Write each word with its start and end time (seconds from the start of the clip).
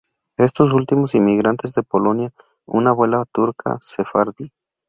Estos 0.39 0.73
últimos 0.73 1.13
inmigrantes 1.13 1.73
de 1.73 1.83
Polonia 1.83 2.33
y 2.65 2.75
una 2.75 2.89
abuela 2.89 3.23
turca 3.31 3.77
sefardí. 3.81 4.51